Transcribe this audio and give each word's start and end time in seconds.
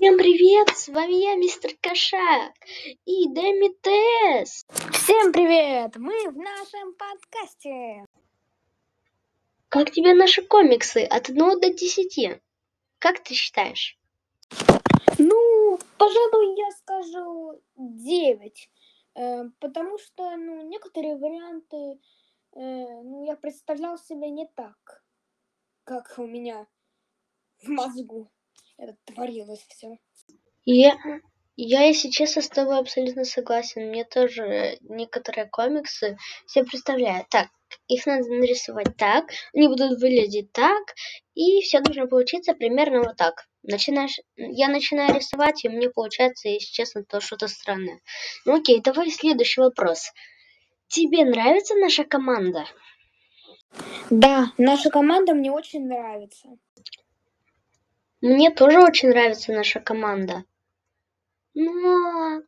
Всем 0.00 0.16
привет! 0.16 0.70
С 0.74 0.88
вами 0.88 1.12
я, 1.12 1.34
мистер 1.36 1.72
Кошак 1.78 2.54
и 3.04 3.28
Дэми 3.28 3.68
Тесс. 3.82 4.64
Всем 4.92 5.30
привет! 5.30 5.94
Мы 5.96 6.30
в 6.30 6.38
нашем 6.38 6.94
подкасте. 6.94 8.06
Как 9.68 9.90
тебе 9.90 10.14
наши 10.14 10.40
комиксы 10.40 11.04
от 11.04 11.28
1 11.28 11.60
до 11.60 11.70
10? 11.74 12.40
Как 12.98 13.22
ты 13.22 13.34
считаешь? 13.34 13.98
Ну, 15.18 15.78
пожалуй, 15.98 16.56
я 16.56 16.70
скажу 16.70 17.60
9. 17.76 18.70
Э, 19.16 19.44
потому 19.60 19.98
что, 19.98 20.34
ну, 20.38 20.66
некоторые 20.66 21.18
варианты, 21.18 21.76
э, 21.76 21.98
ну, 22.54 23.26
я 23.26 23.36
представлял 23.36 23.98
себе 23.98 24.30
не 24.30 24.46
так, 24.46 25.04
как 25.84 26.14
у 26.16 26.26
меня 26.26 26.66
в 27.58 27.68
мозгу 27.68 28.30
это 28.80 28.96
творилось 29.04 29.64
все. 29.68 29.98
Я, 30.64 30.96
я, 31.56 31.82
если 31.82 32.08
честно, 32.08 32.42
с 32.42 32.48
тобой 32.48 32.78
абсолютно 32.78 33.24
согласен. 33.24 33.88
Мне 33.88 34.04
тоже 34.04 34.78
некоторые 34.80 35.46
комиксы 35.46 36.16
все 36.46 36.64
представляют. 36.64 37.28
Так, 37.28 37.48
их 37.88 38.06
надо 38.06 38.28
нарисовать 38.28 38.96
так, 38.96 39.30
они 39.54 39.68
будут 39.68 40.00
выглядеть 40.00 40.52
так, 40.52 40.94
и 41.34 41.60
все 41.60 41.80
должно 41.80 42.06
получиться 42.06 42.54
примерно 42.54 43.02
вот 43.02 43.16
так. 43.16 43.46
Начинаешь, 43.62 44.18
я 44.36 44.68
начинаю 44.68 45.14
рисовать, 45.14 45.64
и 45.64 45.68
мне 45.68 45.90
получается, 45.90 46.48
если 46.48 46.72
честно, 46.72 47.04
то 47.04 47.20
что-то 47.20 47.48
странное. 47.48 48.00
Ну 48.46 48.56
окей, 48.56 48.80
давай 48.80 49.10
следующий 49.10 49.60
вопрос. 49.60 50.10
Тебе 50.88 51.24
нравится 51.24 51.74
наша 51.74 52.04
команда? 52.04 52.64
Да, 54.08 54.52
наша 54.56 54.90
команда 54.90 55.34
мне 55.34 55.52
очень 55.52 55.86
нравится. 55.86 56.48
Мне 58.20 58.50
тоже 58.50 58.80
очень 58.80 59.08
нравится 59.08 59.52
наша 59.52 59.80
команда. 59.80 60.44
Но 61.54 62.42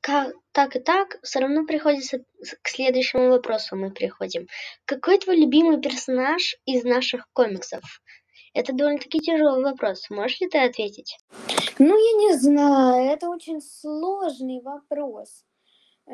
как, 0.00 0.34
так 0.50 0.74
и 0.74 0.80
так, 0.80 1.20
все 1.22 1.38
равно 1.38 1.64
приходится 1.64 2.24
к 2.62 2.68
следующему 2.68 3.30
вопросу 3.30 3.76
мы 3.76 3.92
приходим. 3.92 4.48
Какой 4.84 5.18
твой 5.18 5.36
любимый 5.36 5.80
персонаж 5.80 6.56
из 6.66 6.82
наших 6.82 7.28
комиксов? 7.32 7.82
Это 8.54 8.72
довольно-таки 8.72 9.20
тяжелый 9.20 9.62
вопрос. 9.62 10.10
Можешь 10.10 10.40
ли 10.40 10.48
ты 10.48 10.58
ответить? 10.58 11.16
Ну, 11.78 11.96
я 11.96 12.28
не 12.28 12.36
знаю. 12.36 13.10
Это 13.10 13.28
очень 13.30 13.60
сложный 13.62 14.60
вопрос. 14.60 15.44
Э, 16.06 16.12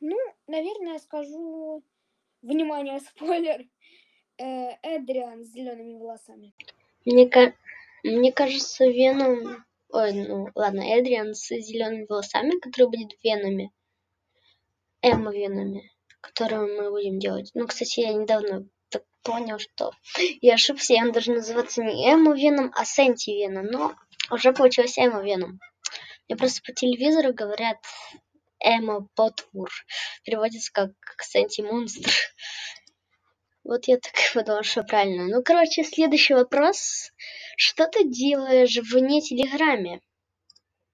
ну, 0.00 0.16
наверное, 0.46 0.98
скажу... 0.98 1.82
Внимание, 2.42 3.00
спойлер. 3.16 3.66
Э, 4.38 4.76
Эдриан 4.82 5.44
с 5.44 5.48
зелеными 5.48 5.94
волосами. 5.94 6.52
Мне, 7.04 7.28
мне 8.06 8.32
кажется, 8.32 8.86
Веном... 8.86 9.64
Ой, 9.88 10.12
ну 10.12 10.48
ладно, 10.54 10.80
Эдриан 10.80 11.34
с 11.34 11.48
зелеными 11.48 12.06
волосами, 12.08 12.58
который 12.60 12.88
будет 12.88 13.12
в 13.12 13.24
Веноме. 13.24 13.70
Эмма 15.02 15.32
Веноме, 15.32 15.82
которую 16.20 16.76
мы 16.76 16.90
будем 16.90 17.18
делать. 17.18 17.50
Ну, 17.54 17.66
кстати, 17.66 18.00
я 18.00 18.12
недавно 18.12 18.68
так 18.88 19.04
понял, 19.22 19.58
что 19.58 19.92
я 20.40 20.54
ошибся, 20.54 20.94
он 20.94 21.12
должен 21.12 21.36
называться 21.36 21.82
не 21.82 22.10
Эмма 22.10 22.36
Веном, 22.36 22.72
а 22.74 22.84
Сенти 22.84 23.30
Веном. 23.30 23.66
Но 23.66 23.94
уже 24.30 24.52
получилось 24.52 24.98
Эмма 24.98 25.22
Веном. 25.22 25.60
Мне 26.28 26.36
просто 26.36 26.60
по 26.64 26.72
телевизору 26.72 27.32
говорят 27.32 27.78
Эмма 28.58 29.06
Потвур. 29.14 29.70
Переводится 30.24 30.72
как 30.72 30.92
Сенти 31.20 31.60
Монстр. 31.60 32.10
Вот 33.66 33.88
я 33.88 33.98
так 33.98 34.12
подумала, 34.32 34.62
что 34.62 34.84
правильно. 34.84 35.26
Ну, 35.26 35.42
короче, 35.42 35.82
следующий 35.82 36.34
вопрос. 36.34 37.10
Что 37.56 37.88
ты 37.88 38.04
делаешь 38.04 38.78
вне 38.92 39.20
Телеграме? 39.20 40.00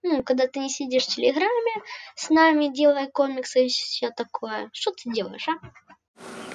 Ну, 0.03 0.23
когда 0.23 0.47
ты 0.47 0.59
не 0.59 0.71
сидишь 0.71 1.05
в 1.05 1.15
Телеграме 1.15 1.85
с 2.17 2.31
нами, 2.31 2.73
делая 2.73 3.09
комиксы 3.09 3.67
и 3.67 3.69
все 3.69 4.09
такое. 4.11 4.71
Что 4.73 4.93
ты 4.93 5.13
делаешь, 5.13 5.47
а? 5.49 5.53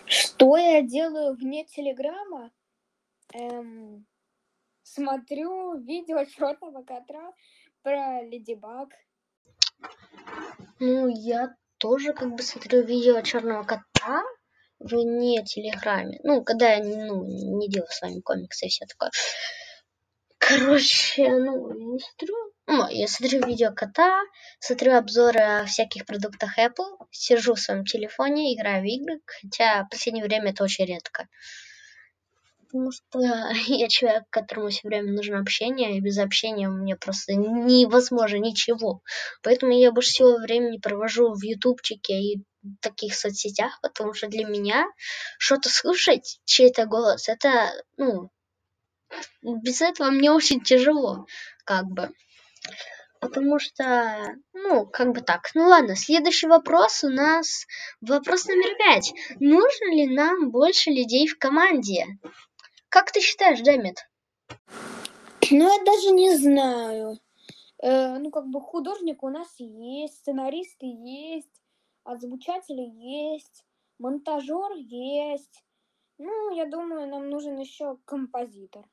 Что 0.07 0.57
я 0.57 0.81
делаю 0.81 1.35
вне 1.35 1.65
Телеграма? 1.65 2.51
Эм, 3.35 4.07
смотрю 4.81 5.77
видео 5.77 6.25
черного 6.25 6.83
кота 6.83 7.31
про 7.83 8.23
Леди 8.23 8.55
Баг. 8.55 8.89
Ну, 10.79 11.07
я 11.09 11.55
тоже 11.77 12.13
как 12.13 12.33
бы 12.33 12.41
смотрю 12.41 12.81
видео 12.81 13.21
черного 13.21 13.63
кота 13.63 14.23
вне 14.79 15.43
Телеграме. 15.43 16.19
Ну, 16.23 16.43
когда 16.43 16.73
я 16.73 16.83
ну, 16.83 17.23
не 17.59 17.69
делаю 17.69 17.89
с 17.91 18.01
вами 18.01 18.21
комиксы 18.21 18.65
и 18.65 18.69
все 18.69 18.85
такое. 18.85 19.11
Короче, 20.37 21.29
ну, 21.29 21.73
не 21.73 21.99
смотрю. 21.99 22.35
Ну, 22.67 22.87
я 22.89 23.07
смотрю 23.07 23.45
видео 23.45 23.73
кота, 23.73 24.21
смотрю 24.59 24.95
обзоры 24.95 25.39
о 25.39 25.65
всяких 25.65 26.05
продуктах 26.05 26.59
Apple, 26.59 27.07
сижу 27.11 27.55
в 27.55 27.59
своем 27.59 27.85
телефоне, 27.85 28.53
играю 28.53 28.83
в 28.83 28.85
игры, 28.85 29.19
хотя 29.25 29.83
в 29.83 29.89
последнее 29.89 30.25
время 30.25 30.51
это 30.51 30.63
очень 30.63 30.85
редко. 30.85 31.27
Потому 32.59 32.91
что 32.91 33.19
я 33.67 33.87
человек, 33.87 34.23
которому 34.29 34.69
все 34.69 34.87
время 34.87 35.11
нужно 35.13 35.39
общение, 35.39 35.97
и 35.97 36.01
без 36.01 36.17
общения 36.17 36.67
мне 36.67 36.95
просто 36.95 37.33
невозможно 37.33 38.37
ничего. 38.37 39.01
Поэтому 39.41 39.71
я 39.71 39.91
больше 39.91 40.11
всего 40.11 40.37
времени 40.37 40.77
провожу 40.77 41.33
в 41.33 41.41
ютубчике 41.43 42.13
и 42.13 42.43
таких 42.81 43.15
соцсетях, 43.15 43.79
потому 43.81 44.13
что 44.13 44.27
для 44.27 44.45
меня 44.45 44.85
что-то 45.37 45.69
слушать, 45.69 46.39
чей-то 46.45 46.85
голос, 46.85 47.29
это, 47.29 47.71
ну, 47.97 48.29
без 49.41 49.81
этого 49.81 50.09
мне 50.09 50.31
очень 50.31 50.61
тяжело, 50.61 51.25
как 51.65 51.85
бы. 51.85 52.11
Потому 53.19 53.57
что, 53.57 54.35
ну, 54.53 54.85
как 54.85 55.11
бы 55.11 55.21
так. 55.21 55.49
Ну 55.55 55.67
ладно, 55.67 55.95
следующий 55.95 56.47
вопрос 56.47 57.03
у 57.03 57.09
нас 57.09 57.65
вопрос 57.99 58.45
номер 58.45 58.77
пять. 58.77 59.11
Нужно 59.39 59.95
ли 59.95 60.07
нам 60.07 60.51
больше 60.51 60.91
людей 60.91 61.27
в 61.27 61.37
команде? 61.39 62.05
Как 62.89 63.11
ты 63.11 63.21
считаешь, 63.21 63.61
Дэмит? 63.61 64.07
Ну, 65.49 65.77
я 65.77 65.83
даже 65.83 66.11
не 66.11 66.35
знаю. 66.37 67.17
Э, 67.81 68.17
ну, 68.17 68.31
как 68.31 68.47
бы 68.47 68.61
художник 68.61 69.23
у 69.23 69.29
нас 69.29 69.47
есть, 69.59 70.19
сценаристы 70.19 70.85
есть, 70.85 71.56
озвучатели 72.07 72.81
есть, 72.81 73.65
монтажер 73.99 74.71
есть. 74.77 75.63
Ну, 76.17 76.55
я 76.55 76.65
думаю, 76.65 77.07
нам 77.07 77.29
нужен 77.29 77.59
еще 77.59 77.97
композитор. 78.05 78.85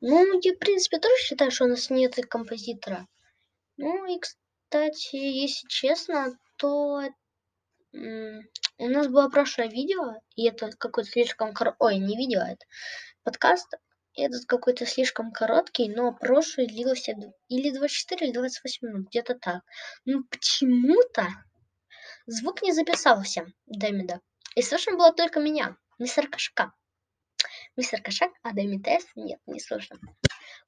Ну, 0.00 0.40
я, 0.40 0.54
в 0.54 0.58
принципе, 0.58 0.98
тоже 0.98 1.14
считаю, 1.18 1.50
что 1.50 1.66
у 1.66 1.68
нас 1.68 1.90
нет 1.90 2.16
композитора. 2.26 3.06
Ну, 3.76 4.06
и, 4.06 4.18
кстати, 4.18 5.16
если 5.16 5.68
честно, 5.68 6.38
то 6.56 7.02
у 7.92 8.88
нас 8.88 9.08
было 9.08 9.28
прошлое 9.28 9.68
видео, 9.68 10.14
и 10.36 10.48
это 10.48 10.70
какой-то 10.70 11.10
слишком... 11.10 11.52
Кор... 11.52 11.76
Ой, 11.78 11.98
не 11.98 12.16
видео, 12.16 12.40
это 12.40 12.64
подкаст. 13.22 13.74
Этот 14.20 14.44
какой-то 14.46 14.86
слишком 14.86 15.32
короткий, 15.32 15.88
но 15.88 16.12
прошлый 16.12 16.66
длился 16.66 17.12
или 17.48 17.70
24, 17.70 18.26
или 18.26 18.34
28 18.34 18.88
минут, 18.88 19.08
где-то 19.08 19.34
так. 19.34 19.62
Ну, 20.04 20.24
почему-то 20.24 21.26
звук 22.26 22.62
не 22.62 22.72
записался 22.72 23.46
Дэмида. 23.66 24.20
И 24.56 24.62
слышно 24.62 24.96
было 24.96 25.12
только 25.12 25.40
меня, 25.40 25.76
мистер 25.98 26.28
Кошака. 26.28 26.72
Мистер 27.76 28.02
Кошак, 28.02 28.30
а 28.42 28.52
Тесс 28.52 29.06
нет, 29.14 29.40
не 29.46 29.60
слышно. 29.60 29.98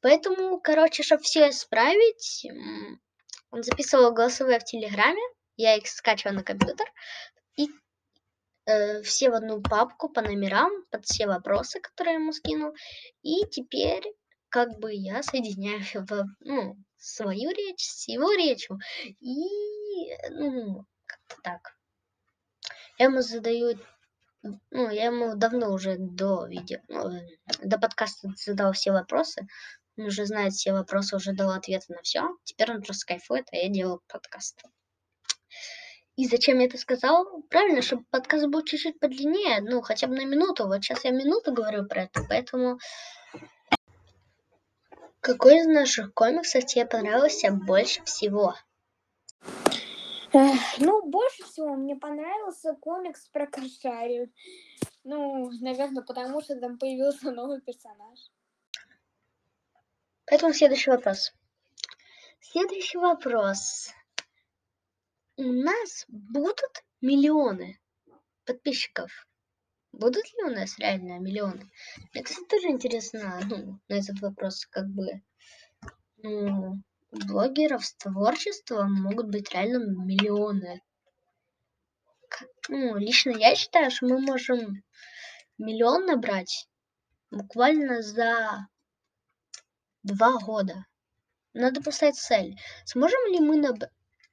Поэтому, 0.01 0.61
короче, 0.61 1.03
чтобы 1.03 1.23
все 1.23 1.51
исправить, 1.51 2.47
он 3.51 3.63
записывал 3.63 4.13
голосовые 4.13 4.61
в 4.61 4.65
Телеграме, 4.65 5.21
я 5.57 5.77
их 5.77 5.87
скачиваю 5.87 6.37
на 6.37 6.43
компьютер, 6.43 6.87
э, 8.67 9.03
все 9.03 9.31
в 9.31 9.35
одну 9.35 9.61
папку 9.61 10.09
по 10.09 10.23
номерам, 10.23 10.71
под 10.91 11.05
все 11.05 11.27
вопросы, 11.27 11.81
которые 11.81 12.15
я 12.15 12.21
ему 12.21 12.33
скинул. 12.33 12.75
И 13.23 13.47
теперь 13.51 14.05
как 14.49 14.79
бы 14.79 14.93
я 14.93 15.23
соединяю 15.23 15.83
в, 15.95 16.27
ну, 16.41 16.77
свою 16.99 17.51
речь 17.51 17.85
с 17.85 18.09
его 18.09 18.33
речью. 18.33 18.79
И, 19.21 20.15
ну, 20.31 20.87
как-то 21.07 21.37
так. 21.43 21.77
Я 22.99 23.07
ему 23.07 23.23
задаю, 23.23 23.79
ну, 24.43 24.91
я 24.91 25.07
ему 25.07 25.35
давно 25.35 25.73
уже 25.73 25.97
до 25.99 26.47
видео, 26.47 26.79
ну, 26.89 27.11
до 27.63 27.79
подкаста 27.79 28.29
задал 28.37 28.73
все 28.73 28.93
вопросы. 28.93 29.47
Он 29.97 30.07
уже 30.07 30.27
знает 30.27 30.53
все 30.53 30.73
вопросы, 30.73 31.17
уже 31.17 31.33
дал 31.33 31.51
ответы 31.51 31.93
на 31.95 32.03
все. 32.03 32.37
Теперь 32.45 32.71
он 32.73 32.83
просто 32.83 33.07
кайфует, 33.07 33.47
а 33.53 33.57
я 33.57 33.69
делаю 33.69 34.01
подкаст. 34.07 34.63
И 36.17 36.27
зачем 36.29 36.59
я 36.59 36.67
это 36.67 36.77
сказал? 36.77 37.43
Правильно, 37.49 37.81
чтобы 37.81 38.05
подкаст 38.11 38.47
был 38.47 38.63
чуть-чуть 38.63 39.01
подлиннее, 39.01 39.63
ну, 39.63 39.81
хотя 39.81 40.07
бы 40.07 40.15
на 40.15 40.25
минуту. 40.27 40.67
Вот 40.67 40.83
сейчас 40.83 41.05
я 41.05 41.11
минуту 41.11 41.53
говорю 41.53 41.87
про 41.87 42.03
это, 42.03 42.23
поэтому... 42.29 42.79
Какой 45.21 45.61
из 45.61 45.67
наших 45.67 46.13
комиксов 46.15 46.67
тебе 46.67 46.85
понравился 46.85 47.53
больше 47.53 48.03
всего? 48.05 48.55
Ну, 50.33 51.09
больше 51.09 51.45
всего 51.45 51.77
мне 51.77 51.95
понравился 51.97 52.75
комикс 52.75 53.29
про 53.29 53.47
Кошарию. 53.47 54.33
Ну, 55.05 55.51
наверное, 55.61 56.03
потому 56.03 56.41
что 56.43 56.59
там 56.59 56.79
появился 56.79 57.31
новый 57.31 57.61
персонаж. 57.61 58.19
Поэтому 60.27 60.53
следующий 60.53 60.91
вопрос. 60.91 61.33
Следующий 62.41 62.99
вопрос. 62.99 63.93
У 65.37 65.45
нас 65.45 66.05
будут 66.09 66.61
миллионы 67.01 67.81
подписчиков? 68.45 69.11
Будут 69.93 70.25
ли 70.35 70.43
у 70.45 70.51
нас 70.51 70.79
реально 70.79 71.19
миллионы? 71.21 71.71
Мне, 72.13 72.23
кстати, 72.23 72.47
тоже 72.47 72.69
интересно 72.69 73.41
ну, 73.49 73.81
на 73.89 73.95
этот 73.95 74.21
вопрос, 74.21 74.67
как 74.67 74.89
бы, 74.89 75.23
ну, 76.19 76.83
у 77.11 77.17
блогеров 77.17 77.85
с 77.85 77.95
творчеством 77.95 78.93
могут 79.03 79.29
быть 79.29 79.51
реально 79.53 79.79
миллионы. 80.05 80.83
Ну, 82.69 82.97
лично 82.97 83.31
я 83.31 83.55
считаю, 83.55 83.91
что 83.91 84.07
мы 84.07 84.21
можем 84.21 84.83
миллион 85.57 86.07
набрать 86.07 86.69
буквально 87.31 88.03
за 88.03 88.69
два 90.03 90.39
года. 90.39 90.87
Надо 91.55 91.83
поставить 91.83 92.17
цель. 92.17 92.59
Сможем 92.85 93.21
ли 93.33 93.41
мы 93.41 93.57
наб... 93.57 93.85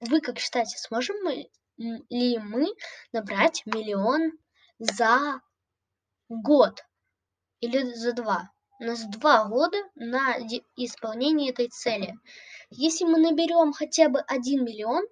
Вы 0.01 0.21
как 0.21 0.39
считаете, 0.39 0.77
сможем 0.77 1.15
мы 1.23 1.49
ли 1.77 2.37
мы 2.37 2.67
набрать 3.11 3.63
миллион 3.65 4.31
за 4.79 5.41
год 6.29 6.85
или 7.59 7.81
за 7.93 8.13
два? 8.13 8.51
У 8.79 8.85
нас 8.85 9.03
два 9.05 9.45
года 9.45 9.77
на 9.95 10.37
исполнение 10.77 11.51
этой 11.51 11.67
цели. 11.67 12.15
Если 12.69 13.03
мы 13.03 13.19
наберем 13.19 13.73
хотя 13.73 14.07
бы 14.07 14.21
один 14.21 14.63
миллион, 14.63 15.03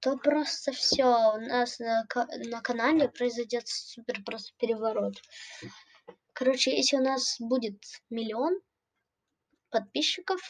то 0.00 0.16
просто 0.16 0.72
все, 0.72 1.34
у 1.34 1.40
нас 1.40 1.78
на, 1.80 2.06
на 2.46 2.62
канале 2.62 3.10
произойдет 3.10 3.66
супер 3.66 4.22
просто 4.24 4.54
переворот. 4.58 5.16
Короче, 6.32 6.74
если 6.74 6.96
у 6.96 7.02
нас 7.02 7.36
будет 7.40 7.82
миллион, 8.08 8.58
подписчиков, 9.68 10.40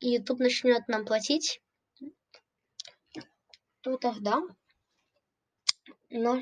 и 0.00 0.10
YouTube 0.10 0.40
начнет 0.40 0.86
нам 0.88 1.06
платить, 1.06 1.61
то 3.82 3.96
тогда 3.98 4.40
но, 6.10 6.40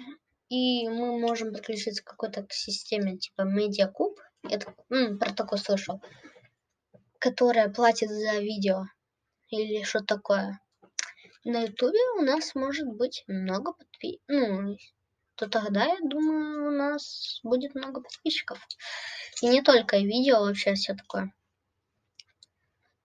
и 0.48 0.88
мы 0.88 1.18
можем 1.18 1.52
подключиться 1.52 2.02
к 2.02 2.08
какой-то 2.08 2.46
системе 2.50 3.16
типа 3.16 3.42
Медиакуб, 3.42 4.18
я 4.48 4.58
м, 4.90 5.18
про 5.18 5.32
такое 5.32 5.58
слышал, 5.58 6.02
которая 7.18 7.68
платит 7.70 8.10
за 8.10 8.38
видео 8.38 8.84
или 9.48 9.82
что 9.84 10.00
такое. 10.00 10.60
На 11.44 11.62
ютубе 11.62 12.00
у 12.18 12.22
нас 12.22 12.54
может 12.54 12.88
быть 12.88 13.24
много 13.28 13.72
подписчиков, 13.72 14.24
ну, 14.28 14.76
то 15.36 15.48
тогда, 15.48 15.86
я 15.86 15.98
думаю, 16.02 16.68
у 16.68 16.70
нас 16.70 17.40
будет 17.42 17.74
много 17.74 18.02
подписчиков. 18.02 18.58
И 19.40 19.46
не 19.46 19.62
только 19.62 19.96
видео, 19.98 20.40
вообще 20.40 20.74
все 20.74 20.94
такое. 20.94 21.32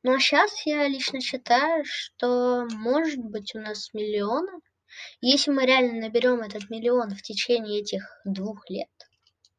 Ну 0.06 0.14
а 0.14 0.20
сейчас 0.20 0.68
я 0.68 0.88
лично 0.88 1.20
считаю, 1.20 1.84
что 1.84 2.68
может 2.74 3.18
быть 3.18 3.56
у 3.56 3.60
нас 3.60 3.92
миллион. 3.92 4.46
Если 5.20 5.50
мы 5.50 5.66
реально 5.66 6.00
наберем 6.00 6.42
этот 6.42 6.70
миллион 6.70 7.16
в 7.16 7.24
течение 7.24 7.82
этих 7.82 8.04
двух 8.24 8.70
лет, 8.70 8.92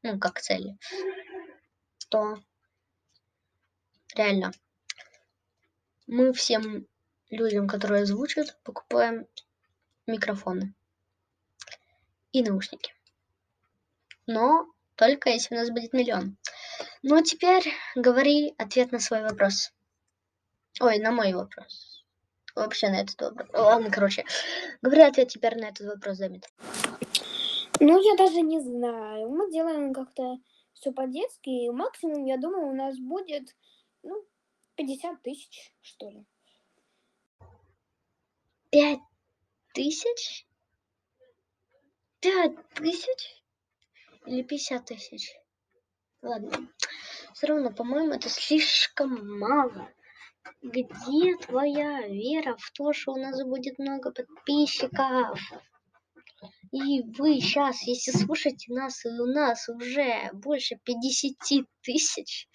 ну 0.04 0.20
как 0.20 0.40
цели, 0.40 0.78
то 2.10 2.36
реально 4.14 4.52
мы 6.06 6.32
всем 6.32 6.86
людям, 7.28 7.66
которые 7.66 8.02
озвучивают, 8.02 8.56
покупаем 8.62 9.26
микрофоны 10.06 10.74
и 12.30 12.44
наушники. 12.44 12.94
Но 14.28 14.72
только 14.94 15.28
если 15.28 15.56
у 15.56 15.58
нас 15.58 15.70
будет 15.70 15.92
миллион. 15.92 16.36
Ну 17.02 17.16
а 17.16 17.22
теперь 17.24 17.64
говори 17.96 18.54
ответ 18.58 18.92
на 18.92 19.00
свой 19.00 19.22
вопрос. 19.22 19.72
Ой, 20.80 20.98
на 20.98 21.10
мой 21.10 21.32
вопрос. 21.32 22.04
Вообще 22.54 22.88
на 22.88 23.00
этот 23.00 23.20
вопрос. 23.20 23.48
Ладно, 23.52 23.90
короче. 23.90 24.24
Говори 24.82 25.02
ответ 25.02 25.28
теперь 25.28 25.56
на 25.56 25.66
этот 25.66 25.86
вопрос, 25.86 26.18
Дамит. 26.18 26.46
Ну, 27.80 28.00
я 28.00 28.16
даже 28.16 28.40
не 28.40 28.60
знаю. 28.60 29.28
Мы 29.30 29.50
делаем 29.50 29.92
как-то 29.92 30.38
все 30.72 30.92
по-детски. 30.92 31.70
Максимум, 31.70 32.24
я 32.24 32.36
думаю, 32.38 32.68
у 32.68 32.74
нас 32.74 32.98
будет, 32.98 33.54
ну, 34.02 34.24
50 34.76 35.22
тысяч, 35.22 35.72
что 35.80 36.10
ли. 36.10 36.26
Пять 38.70 39.00
тысяч? 39.72 40.46
Пять 42.20 42.68
тысяч? 42.74 43.42
Или 44.26 44.42
пятьдесят 44.42 44.86
тысяч? 44.86 45.32
Ладно. 46.20 46.68
Все 47.32 47.46
равно, 47.46 47.70
по-моему, 47.70 48.14
это 48.14 48.28
слишком 48.28 49.38
мало 49.38 49.88
где 50.62 51.36
твоя 51.36 52.06
вера 52.08 52.56
в 52.56 52.70
то, 52.72 52.92
что 52.92 53.12
у 53.12 53.16
нас 53.16 53.42
будет 53.42 53.78
много 53.78 54.10
подписчиков? 54.10 55.38
И 56.72 57.02
вы 57.18 57.40
сейчас, 57.40 57.82
если 57.82 58.10
слушаете 58.12 58.72
нас, 58.72 59.04
и 59.04 59.08
у 59.08 59.26
нас 59.26 59.68
уже 59.68 60.30
больше 60.32 60.76
50 60.84 61.66
тысяч 61.82 62.48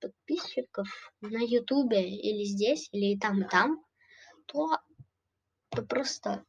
подписчиков 0.00 0.88
на 1.20 1.38
ютубе 1.38 2.08
или 2.08 2.44
здесь, 2.44 2.88
или 2.92 3.14
и 3.14 3.18
там, 3.18 3.42
и 3.42 3.48
там, 3.48 3.84
то, 4.46 4.78
то 5.70 5.82
просто 5.82 6.44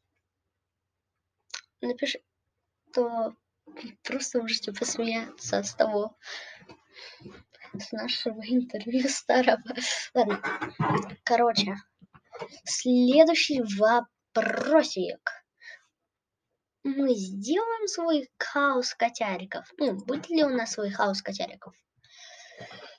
напиши, 1.81 2.21
то 2.94 3.35
просто 4.03 4.39
можете 4.39 4.73
посмеяться 4.73 5.63
с 5.63 5.75
того, 5.75 6.17
с 7.79 7.91
нашего 7.91 8.41
интервью 8.47 9.07
старого. 9.09 9.63
Ладно, 10.13 10.41
короче, 11.23 11.75
следующий 12.63 13.62
вопросик. 13.77 15.31
Мы 16.83 17.13
сделаем 17.13 17.88
свой 17.88 18.27
хаос 18.39 18.95
котяриков. 18.95 19.71
Ну, 19.77 19.97
будет 20.06 20.29
ли 20.29 20.44
у 20.44 20.50
нас 20.50 20.71
свой 20.71 20.89
хаос 20.89 21.21
котяриков? 21.21 21.75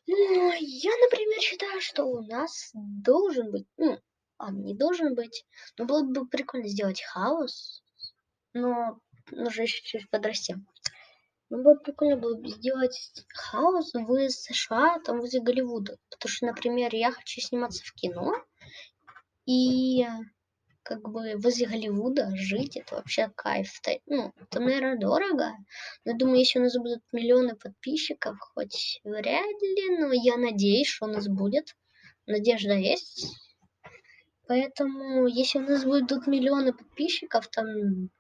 Ну, 0.06 0.52
я, 0.58 0.90
например, 1.04 1.40
считаю, 1.40 1.80
что 1.80 2.04
у 2.04 2.22
нас 2.22 2.70
должен 2.74 3.50
быть, 3.50 3.66
ну, 3.76 3.98
он 4.38 4.62
не 4.62 4.74
должен 4.74 5.14
быть, 5.14 5.44
но 5.78 5.84
было 5.84 6.02
бы 6.02 6.26
прикольно 6.28 6.68
сделать 6.68 7.02
хаос, 7.02 7.82
но 8.52 8.98
нужно 9.30 9.62
еще 9.62 9.82
чуть 9.82 10.10
подрасти. 10.10 10.56
Ну, 11.52 11.62
было 11.62 11.74
прикольно 11.74 12.16
было 12.16 12.34
бы 12.34 12.48
сделать 12.48 13.12
хаос 13.28 13.92
в 13.92 14.30
США, 14.30 14.98
там 15.00 15.20
возле 15.20 15.42
Голливуда. 15.42 15.98
Потому 16.08 16.30
что, 16.30 16.46
например, 16.46 16.94
я 16.94 17.10
хочу 17.10 17.42
сниматься 17.42 17.84
в 17.84 17.92
кино, 17.92 18.32
и 19.44 20.06
как 20.82 21.02
бы 21.02 21.34
возле 21.36 21.66
Голливуда 21.66 22.34
жить, 22.34 22.78
это 22.78 22.94
вообще 22.94 23.30
кайф. 23.36 23.68
Ну, 24.06 24.32
это, 24.40 24.60
наверное, 24.60 24.98
дорого. 24.98 25.52
Но 26.06 26.16
думаю, 26.16 26.38
если 26.38 26.58
у 26.58 26.62
нас 26.62 26.74
будут 26.74 27.02
миллионы 27.12 27.54
подписчиков, 27.54 28.38
хоть 28.40 29.02
вряд 29.04 29.60
ли, 29.60 29.98
но 29.98 30.10
я 30.10 30.38
надеюсь, 30.38 30.88
что 30.88 31.04
у 31.04 31.10
нас 31.10 31.28
будет. 31.28 31.76
Надежда 32.26 32.72
есть. 32.72 33.26
Поэтому, 34.46 35.26
если 35.26 35.58
у 35.58 35.68
нас 35.68 35.84
будут 35.84 36.26
миллионы 36.26 36.72
подписчиков, 36.72 37.46
там 37.48 37.66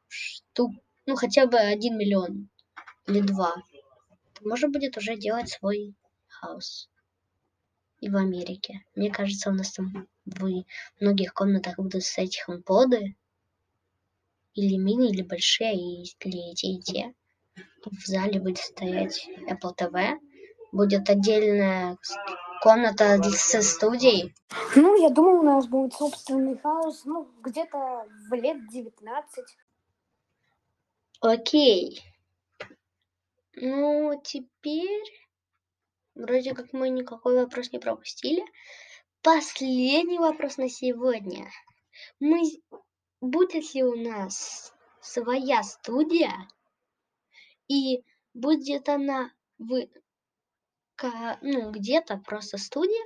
штук, 0.08 0.72
ну 1.06 1.16
хотя 1.16 1.46
бы 1.46 1.56
один 1.56 1.96
миллион, 1.96 2.50
или 3.06 3.20
два, 3.20 3.54
то 4.34 4.48
можно 4.48 4.68
будет 4.68 4.96
уже 4.96 5.16
делать 5.16 5.48
свой 5.48 5.94
хаос. 6.28 6.88
И 8.00 8.08
в 8.08 8.16
Америке. 8.16 8.84
Мне 8.94 9.10
кажется, 9.10 9.50
у 9.50 9.52
нас 9.52 9.72
там 9.72 10.08
в 10.24 10.64
многих 11.00 11.32
комнатах 11.34 11.76
будут 11.76 12.02
стоять 12.02 12.40
хомподы. 12.40 13.16
Или 14.54 14.76
мини, 14.76 15.10
или 15.10 15.22
большие, 15.22 16.02
или 16.02 16.50
эти, 16.50 16.66
и 16.66 16.80
те. 16.80 17.14
В 17.84 18.06
зале 18.06 18.40
будет 18.40 18.58
стоять 18.58 19.28
Apple 19.48 19.76
TV. 19.76 20.18
Будет 20.72 21.08
отдельная 21.08 21.96
комната 22.60 23.22
с 23.22 23.62
студией. 23.62 24.34
Ну, 24.76 25.00
я 25.00 25.10
думаю, 25.10 25.40
у 25.40 25.42
нас 25.42 25.66
будет 25.66 25.94
собственный 25.94 26.58
хаос, 26.58 27.04
ну, 27.04 27.28
где-то 27.42 28.06
в 28.28 28.34
лет 28.34 28.68
19. 28.68 29.44
Окей. 31.20 32.02
Ну, 33.54 34.20
теперь 34.24 35.22
вроде 36.14 36.54
как 36.54 36.72
мы 36.72 36.88
никакой 36.88 37.36
вопрос 37.36 37.70
не 37.72 37.78
пропустили. 37.78 38.44
Последний 39.22 40.18
вопрос 40.18 40.56
на 40.56 40.68
сегодня. 40.68 41.50
Мы... 42.18 42.42
Будет 43.20 43.72
ли 43.74 43.84
у 43.84 43.94
нас 43.94 44.74
своя 45.00 45.62
студия? 45.62 46.32
И 47.68 48.02
будет 48.34 48.88
она 48.88 49.32
в... 49.58 49.86
ну, 51.40 51.70
где-то 51.70 52.16
просто 52.18 52.58
студия? 52.58 53.04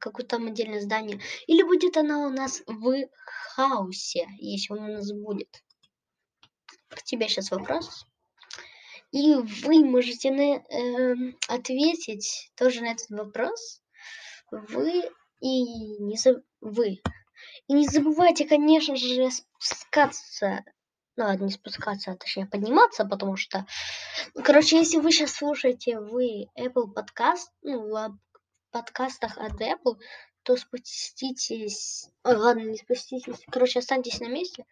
Какое-то 0.00 0.38
там 0.38 0.48
отдельное 0.48 0.80
здание? 0.80 1.20
Или 1.46 1.62
будет 1.62 1.96
она 1.96 2.26
у 2.26 2.30
нас 2.30 2.62
в 2.66 3.06
хаосе, 3.54 4.26
если 4.38 4.72
он 4.72 4.80
у 4.80 4.92
нас 4.94 5.12
будет? 5.12 5.62
К 6.88 7.02
тебе 7.04 7.28
сейчас 7.28 7.52
вопрос. 7.52 8.06
И 9.12 9.34
вы 9.34 9.84
можете 9.84 10.30
на, 10.30 10.56
э, 10.56 11.14
ответить 11.48 12.50
тоже 12.56 12.82
на 12.82 12.92
этот 12.92 13.08
вопрос. 13.10 13.80
Вы 14.50 15.08
и 15.40 15.62
не 16.02 16.16
заб... 16.16 16.42
вы. 16.60 17.00
И 17.68 17.72
не 17.72 17.86
забывайте, 17.86 18.46
конечно 18.46 18.96
же, 18.96 19.28
спускаться. 19.58 20.64
Ну, 21.16 21.24
ладно, 21.24 21.44
не 21.44 21.50
спускаться, 21.50 22.12
а 22.12 22.16
точнее 22.16 22.46
подниматься, 22.46 23.04
потому 23.04 23.36
что... 23.36 23.66
Короче, 24.34 24.76
если 24.76 24.98
вы 24.98 25.12
сейчас 25.12 25.32
слушаете 25.32 25.98
вы 25.98 26.48
Apple 26.58 26.92
Podcast, 26.94 27.48
ну, 27.62 27.88
в 27.88 28.18
подкастах 28.70 29.38
от 29.38 29.60
Apple, 29.60 29.98
то 30.42 30.56
спуститесь... 30.56 32.08
Ой, 32.24 32.36
ладно, 32.36 32.60
не 32.60 32.76
спуститесь. 32.76 33.44
Короче, 33.50 33.78
останьтесь 33.78 34.20
на 34.20 34.28
месте 34.28 34.66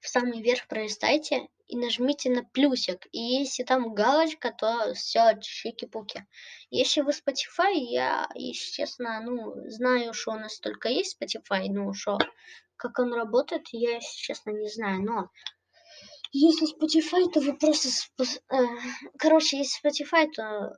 в 0.00 0.08
самый 0.08 0.42
верх 0.42 0.66
пролистайте 0.68 1.48
и 1.66 1.76
нажмите 1.76 2.30
на 2.30 2.44
плюсик. 2.44 3.06
И 3.12 3.18
если 3.18 3.64
там 3.64 3.94
галочка, 3.94 4.52
то 4.52 4.94
все, 4.94 5.32
чики-пуки. 5.40 6.26
Если 6.70 7.00
вы 7.00 7.10
Spotify, 7.10 7.72
я, 7.74 8.28
если 8.34 8.72
честно, 8.72 9.20
ну, 9.20 9.54
знаю, 9.68 10.14
что 10.14 10.32
у 10.32 10.38
нас 10.38 10.60
только 10.60 10.88
есть 10.88 11.16
Spotify, 11.20 11.66
ну, 11.68 11.92
что, 11.92 12.18
как 12.76 12.98
он 12.98 13.12
работает, 13.12 13.68
я, 13.72 13.96
если 13.96 14.16
честно, 14.16 14.50
не 14.50 14.68
знаю, 14.68 15.02
но 15.02 15.30
если 16.32 16.66
Spotify, 16.66 17.30
то 17.32 17.40
вы 17.40 17.56
просто... 17.56 17.88
Э, 18.50 18.64
короче, 19.18 19.58
если 19.58 19.80
Spotify, 19.80 20.30
то... 20.30 20.76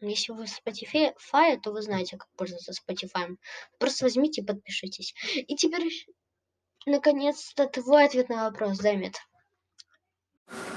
Если 0.00 0.32
вы 0.32 0.44
Spotify, 0.44 1.58
то 1.60 1.72
вы 1.72 1.80
знаете, 1.80 2.16
как 2.16 2.28
пользоваться 2.36 2.72
Spotify. 2.72 3.36
Просто 3.78 4.04
возьмите 4.04 4.42
и 4.42 4.44
подпишитесь. 4.44 5.14
И 5.34 5.56
теперь 5.56 5.88
наконец-то 6.86 7.66
твой 7.66 8.06
ответ 8.06 8.28
на 8.28 8.50
вопрос, 8.50 8.78
Дэмит. 8.78 9.16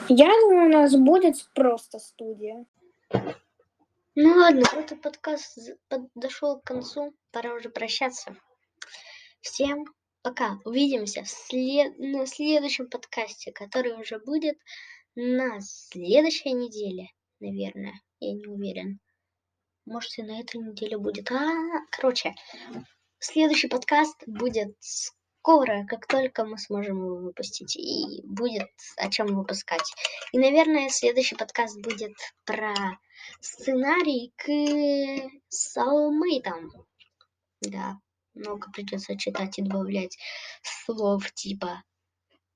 Я 0.09 0.27
думаю, 0.27 0.67
у 0.67 0.71
нас 0.71 0.95
будет 0.95 1.35
просто 1.53 1.99
студия. 1.99 2.65
Ну 4.15 4.29
ладно, 4.35 4.63
этот 4.73 5.01
подкаст 5.01 5.59
подошел 5.89 6.59
к 6.59 6.63
концу. 6.63 7.13
Пора 7.31 7.53
уже 7.53 7.69
прощаться. 7.69 8.35
Всем 9.41 9.85
пока. 10.21 10.59
Увидимся 10.65 11.23
в 11.23 11.29
след... 11.29 11.97
на 11.99 12.25
следующем 12.25 12.89
подкасте, 12.89 13.51
который 13.51 13.99
уже 13.99 14.19
будет 14.19 14.57
на 15.15 15.59
следующей 15.61 16.53
неделе, 16.53 17.09
наверное. 17.39 18.01
Я 18.19 18.33
не 18.33 18.47
уверен. 18.47 18.99
Может, 19.85 20.17
и 20.17 20.23
на 20.23 20.39
этой 20.39 20.61
неделе 20.61 20.97
будет. 20.97 21.31
А, 21.31 21.51
короче, 21.91 22.33
следующий 23.19 23.67
подкаст 23.67 24.23
будет 24.25 24.75
скоро, 25.47 25.85
как 25.85 26.07
только 26.07 26.43
мы 26.43 26.57
сможем 26.57 27.05
его 27.05 27.15
выпустить, 27.15 27.77
и 27.77 28.21
будет 28.25 28.69
о 28.97 29.09
чем 29.09 29.27
выпускать. 29.27 29.93
И, 30.33 30.39
наверное, 30.39 30.89
следующий 30.89 31.35
подкаст 31.35 31.79
будет 31.79 32.11
про 32.43 32.73
сценарий 33.39 34.33
к 34.35 34.49
Soulmate. 35.49 36.51
Да, 37.61 37.97
много 38.33 38.69
придется 38.73 39.17
читать 39.17 39.57
и 39.57 39.61
добавлять 39.61 40.17
слов 40.63 41.31
типа 41.31 41.81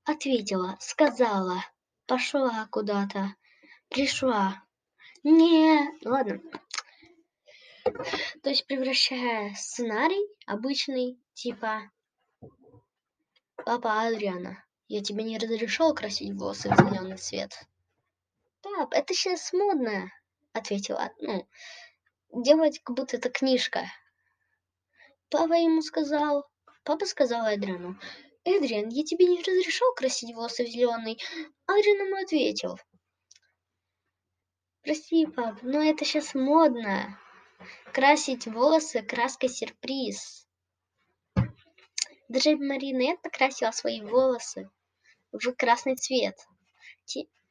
ответила, 0.04 0.76
сказала, 0.78 1.64
пошла 2.06 2.68
куда-то, 2.70 3.34
пришла. 3.88 4.62
Не, 5.22 5.80
ладно. 6.04 6.42
То 8.42 8.50
есть 8.50 8.66
превращая 8.66 9.54
сценарий 9.54 10.28
обычный, 10.46 11.18
типа 11.32 11.90
Папа 13.64 14.02
Адриана, 14.02 14.64
я 14.88 15.02
тебе 15.02 15.22
не 15.22 15.38
разрешал 15.38 15.94
красить 15.94 16.34
волосы 16.34 16.68
в 16.68 16.76
зеленый 16.76 17.16
цвет. 17.16 17.52
Пап, 18.60 18.92
это 18.92 19.14
сейчас 19.14 19.52
модно, 19.52 20.10
ответила, 20.52 21.12
ну, 21.20 21.46
делать, 22.32 22.80
как 22.82 22.96
будто 22.96 23.16
это 23.16 23.30
книжка. 23.30 23.84
Папа 25.30 25.52
ему 25.52 25.80
сказал, 25.82 26.44
папа 26.82 27.06
сказал 27.06 27.46
Эдриану, 27.46 27.98
Эдриан, 28.44 28.88
я 28.88 29.04
тебе 29.04 29.26
не 29.26 29.40
разрешал 29.40 29.94
красить 29.94 30.34
волосы 30.34 30.64
в 30.64 30.68
зеленый. 30.68 31.20
Адриан 31.66 32.06
ему 32.06 32.16
ответил, 32.16 32.80
прости, 34.82 35.26
пап, 35.26 35.62
но 35.62 35.80
это 35.80 36.04
сейчас 36.04 36.34
модно. 36.34 37.16
Красить 37.92 38.48
волосы 38.48 39.02
краской 39.02 39.48
сюрприз. 39.48 40.48
Даже 42.32 42.56
Маринет 42.56 43.20
покрасила 43.20 43.72
свои 43.72 44.00
волосы 44.00 44.70
в 45.32 45.52
красный 45.52 45.96
цвет. 45.96 46.34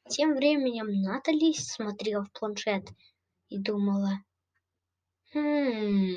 Тем 0.10 0.34
временем 0.34 1.04
Натали 1.04 1.54
смотрела 1.54 2.26
в 2.26 2.32
планшет 2.32 2.90
и 3.50 3.60
думала, 3.60 4.24
«Хм, 5.34 6.16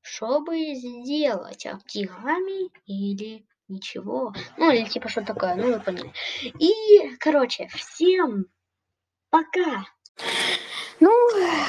что 0.00 0.40
бы 0.40 0.74
сделать, 0.74 1.66
оригами 1.66 2.70
или 2.86 3.46
ничего?» 3.68 4.32
Ну, 4.56 4.70
или 4.70 4.88
типа 4.88 5.10
что 5.10 5.20
такое, 5.20 5.54
ну 5.56 5.74
вы 5.74 5.80
поняли. 5.80 6.10
И, 6.58 7.14
короче, 7.18 7.68
всем 7.68 8.46
пока! 9.28 9.84
Ну, 10.98 11.12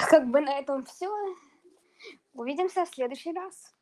как 0.10 0.26
бы 0.30 0.40
на 0.40 0.58
этом 0.58 0.86
все. 0.86 1.12
Увидимся 2.32 2.86
в 2.86 2.90
следующий 2.96 3.34
раз. 3.34 3.74